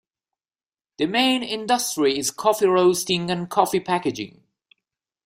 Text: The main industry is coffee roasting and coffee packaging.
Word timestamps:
The 0.97 1.05
main 1.05 1.43
industry 1.43 2.17
is 2.17 2.31
coffee 2.31 2.65
roasting 2.65 3.29
and 3.29 3.47
coffee 3.47 3.79
packaging. 3.79 4.41